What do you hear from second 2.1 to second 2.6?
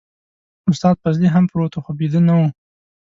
نه و.